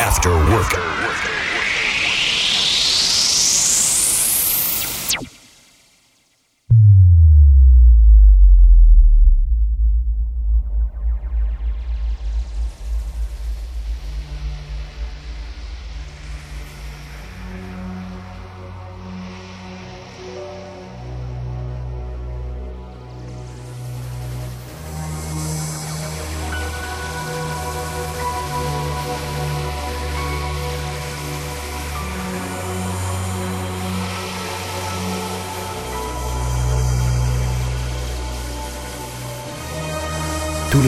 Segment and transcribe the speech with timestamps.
[0.00, 1.37] After work.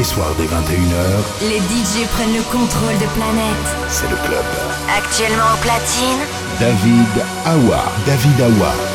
[0.00, 3.68] Les soirs dès 21h, Les DJ prennent le contrôle de Planète.
[3.90, 4.44] c'est le club.
[4.96, 6.20] Actuellement au platine,
[6.58, 7.84] David Awa.
[8.06, 8.89] David Awa.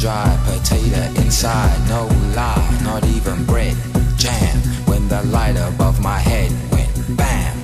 [0.00, 3.76] dry potato inside, no lie, not even bread,
[4.16, 4.56] jam.
[4.86, 7.60] When the light above my head went bam,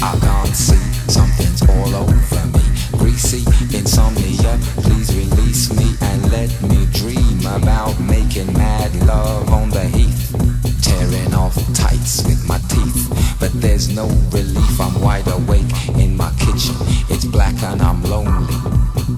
[0.00, 0.78] I can't see,
[1.10, 2.62] something's all over me.
[2.98, 3.42] Greasy
[3.76, 10.36] insomnia, please release me and let me dream about making mad love on the heath.
[10.82, 13.10] Tearing off tights with my teeth,
[13.40, 14.80] but there's no relief.
[14.80, 16.76] I'm wide awake in my kitchen,
[17.10, 18.54] it's black and I'm lonely.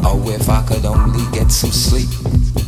[0.02, 2.08] Oh, if I could only get some sleep.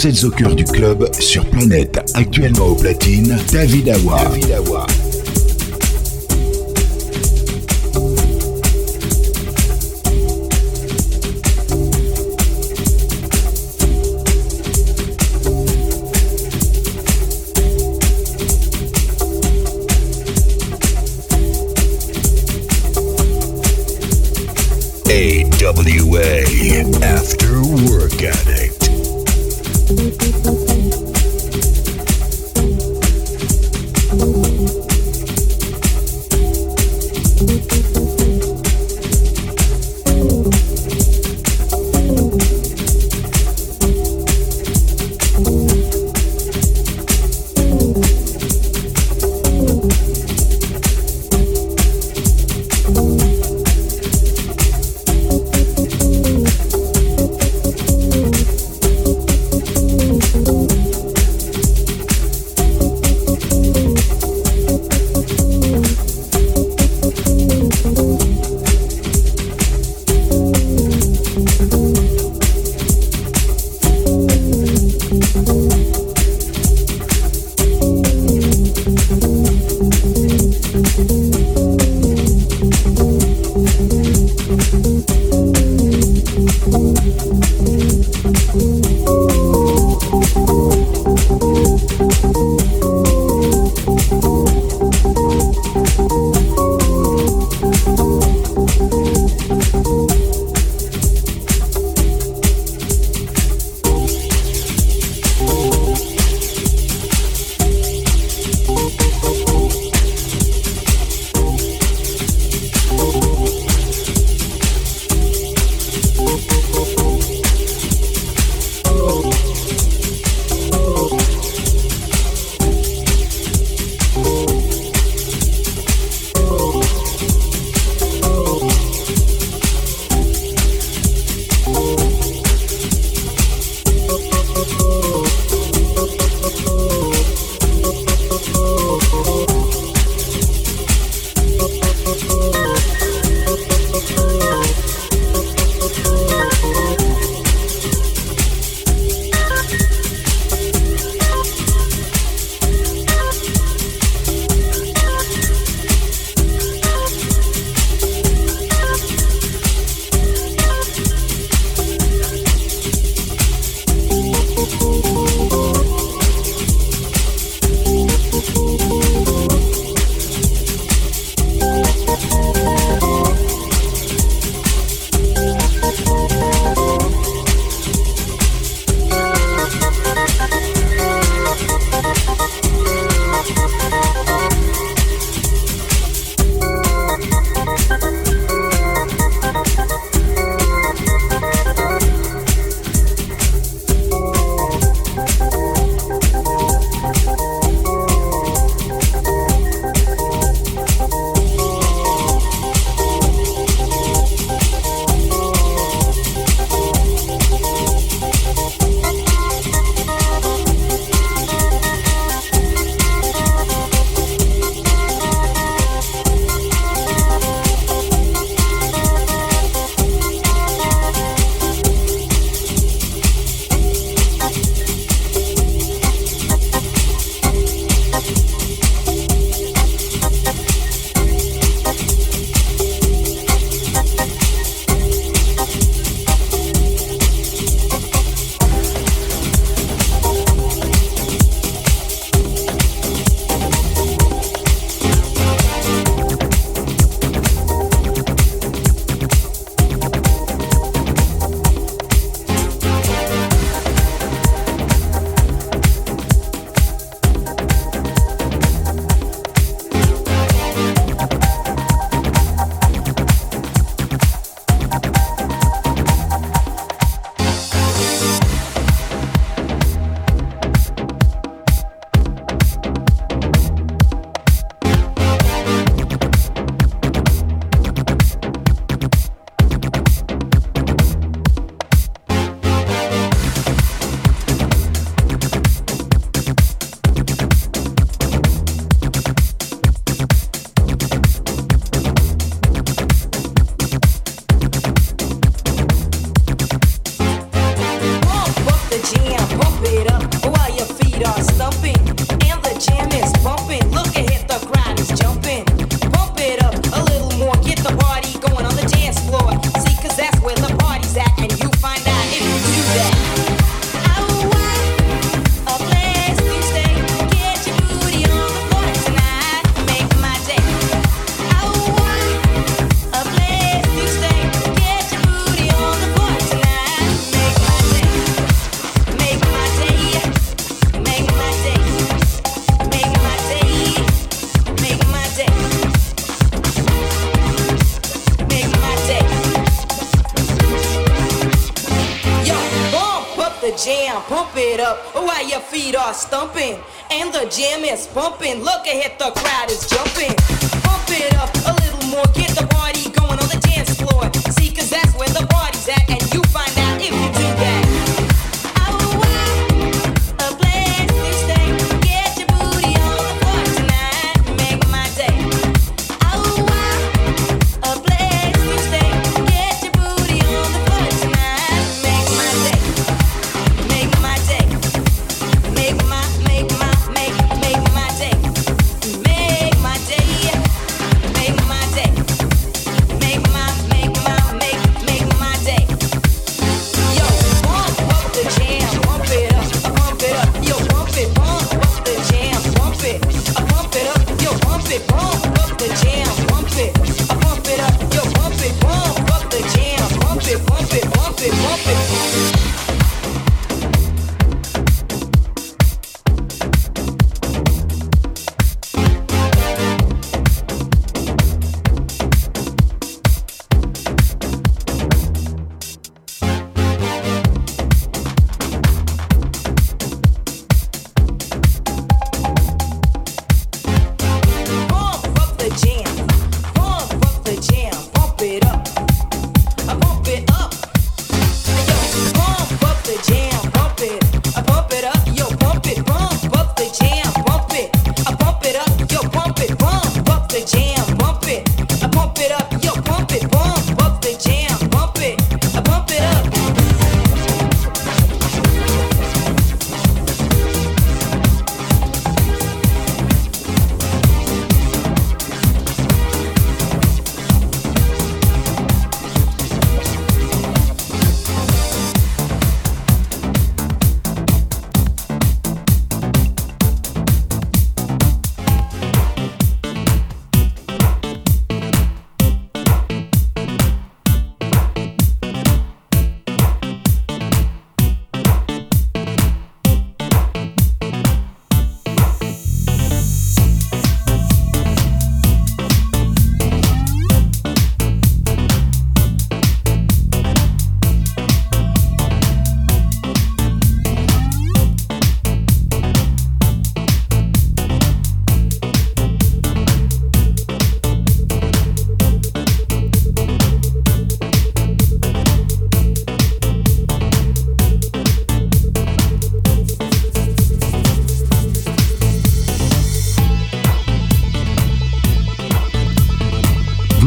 [0.00, 4.30] Vous êtes au cœur du club sur Planète, actuellement au platine, David Awa.
[4.48, 5.09] David.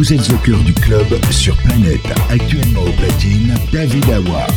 [0.04, 4.48] Vous êtes au cœur du club sur Planète, actuellement au platine, David Awa.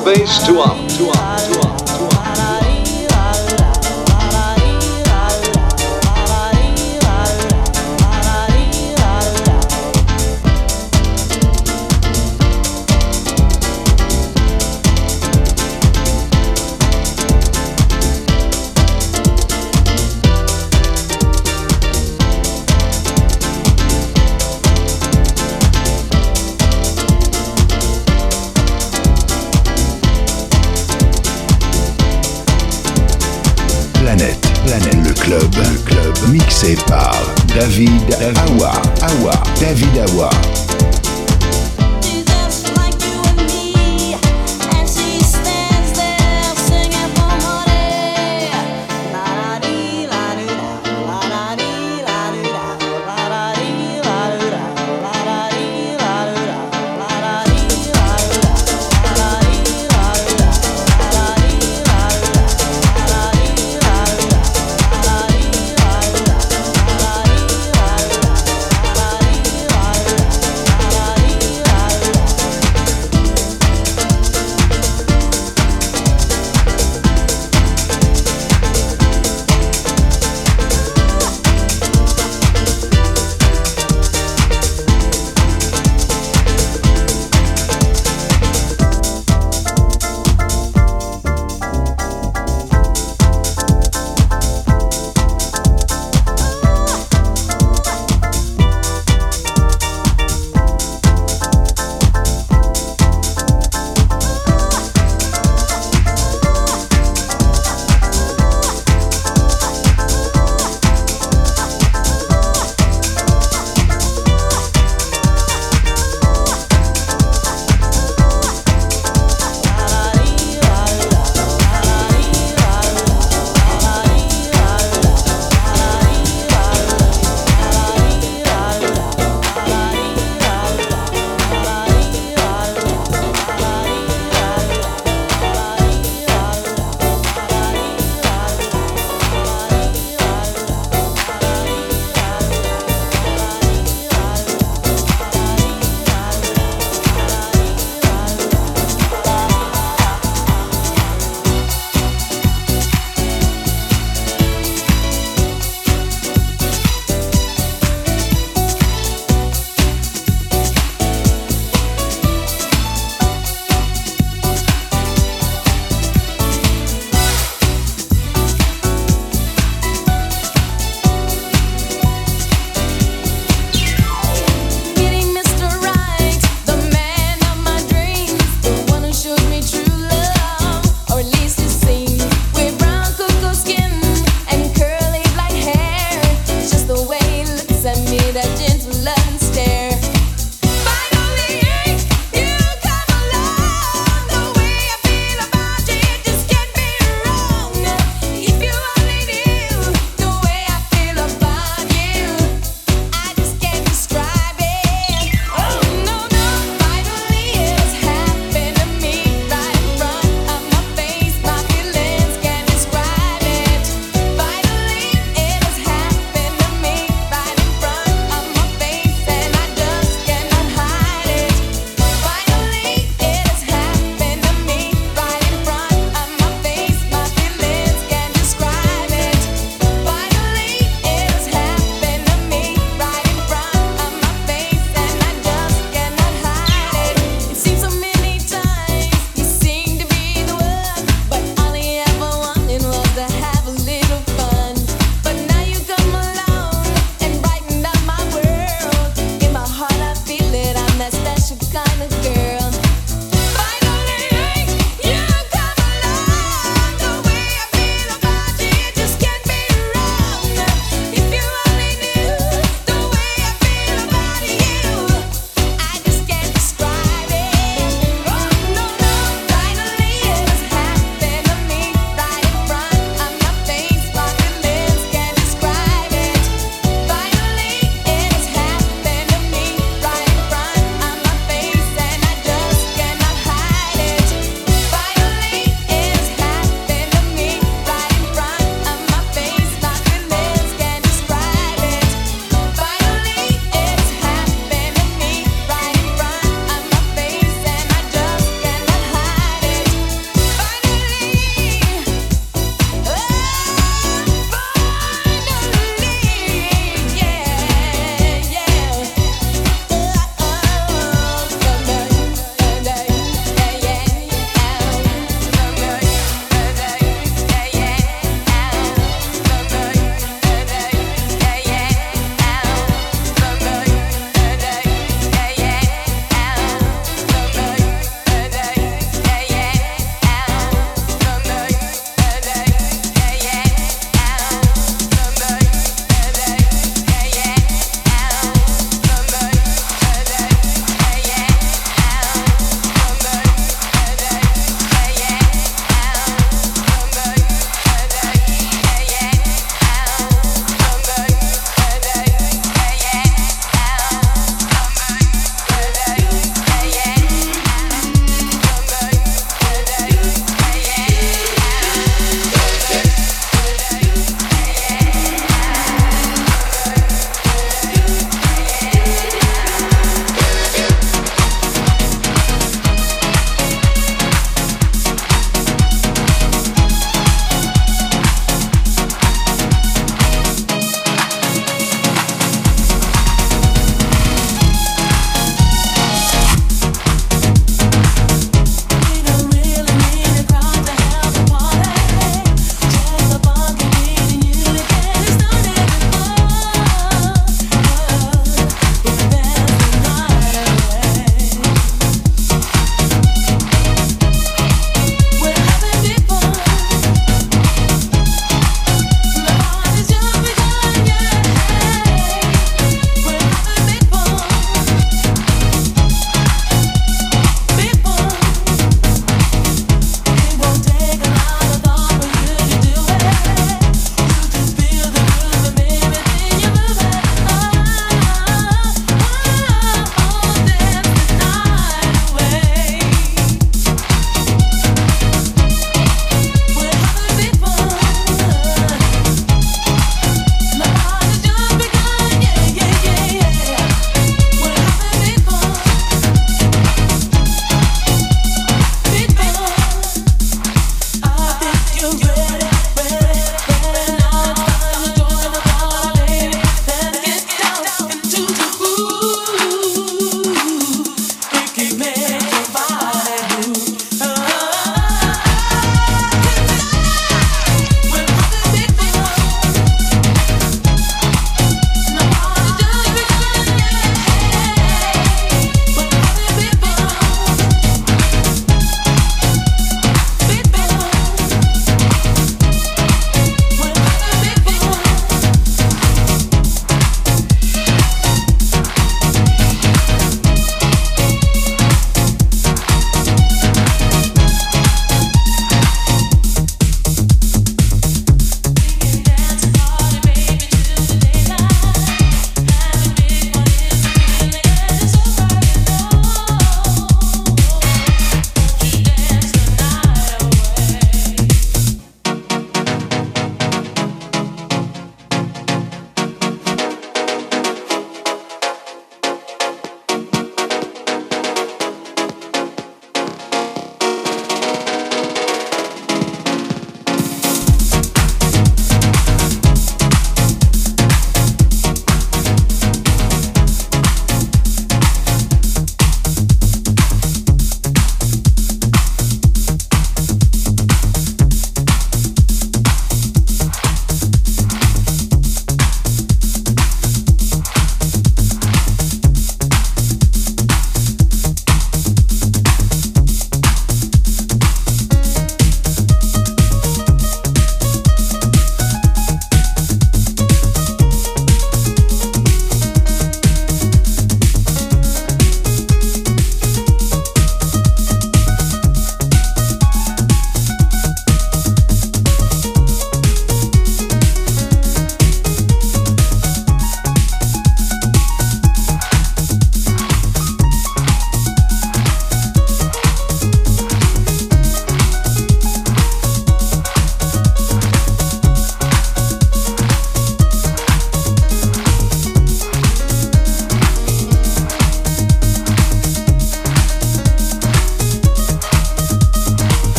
[0.00, 0.77] Up, to up,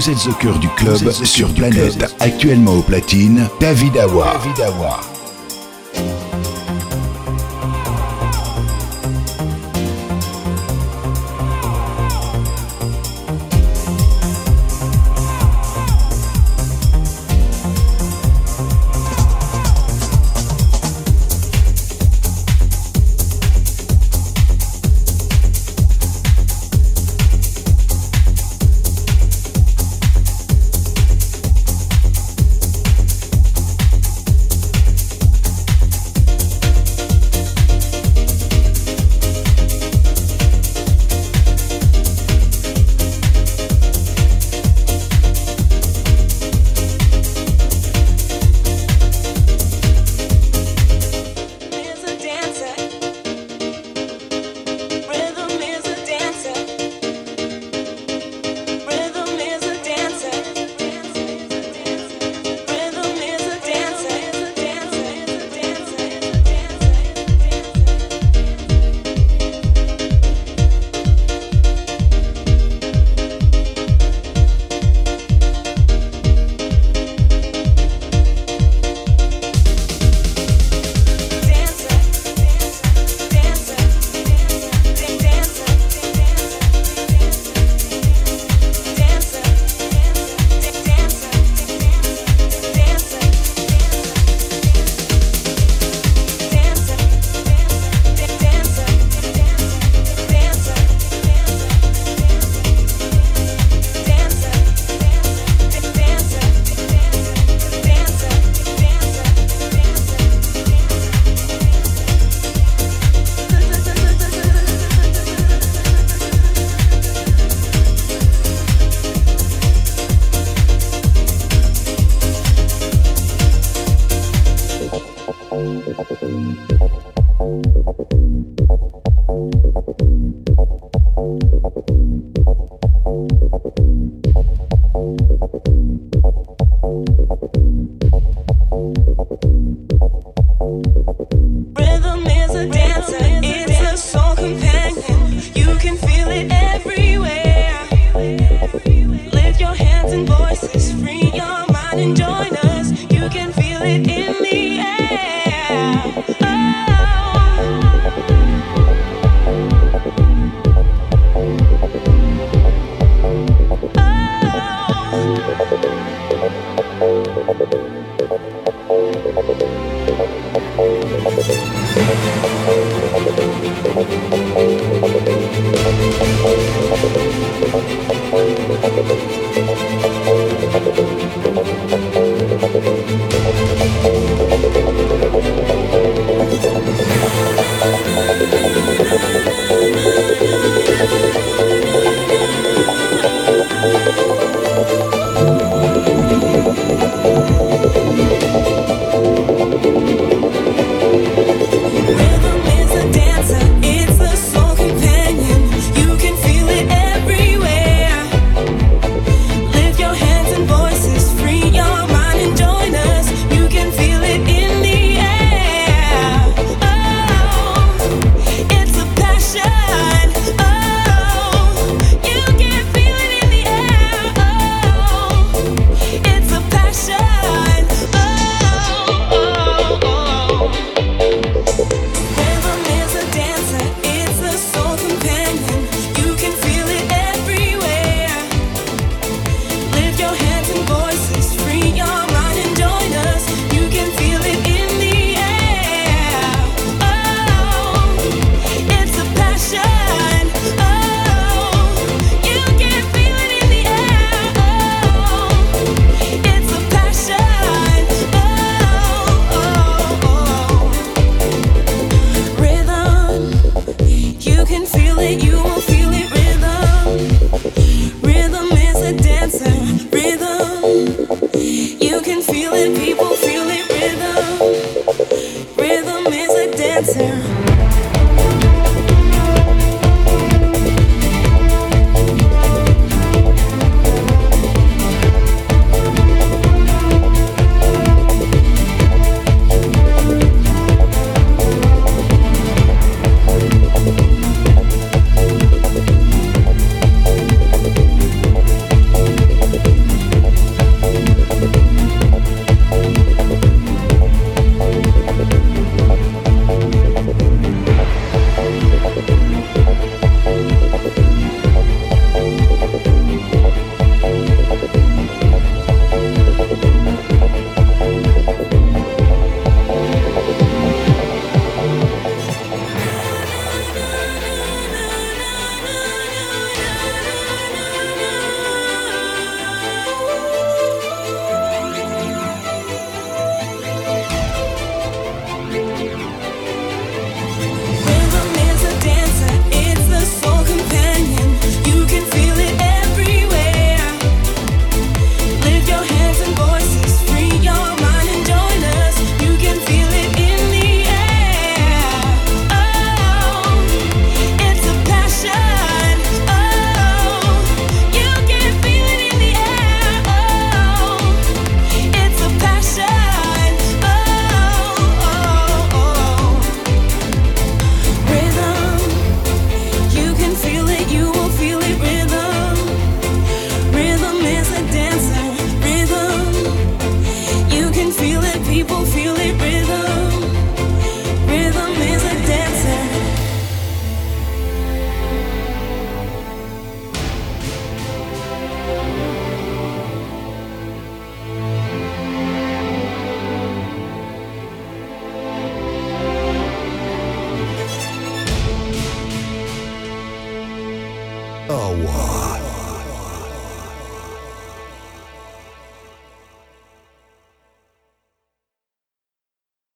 [0.00, 4.40] Vous êtes au cœur du club sur Planète, actuellement au platine, David Awa.
[4.42, 5.09] David Awa.